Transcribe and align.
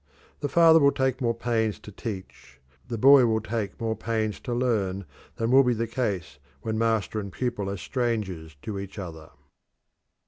The 0.39 0.49
father 0.49 0.79
will 0.79 0.91
take 0.91 1.21
more 1.21 1.35
pains 1.35 1.77
to 1.81 1.91
teach, 1.91 2.59
the 2.87 2.97
boy 2.97 3.27
will 3.27 3.39
take 3.39 3.79
more 3.79 3.95
pains 3.95 4.39
to 4.39 4.51
learn, 4.51 5.05
than 5.35 5.51
will 5.51 5.63
be 5.63 5.75
the 5.75 5.85
case 5.85 6.39
when 6.63 6.75
master 6.75 7.19
and 7.19 7.31
pupil 7.31 7.69
are 7.69 7.77
strangers 7.77 8.55
to 8.63 8.79
each 8.79 8.97
other. 8.97 9.29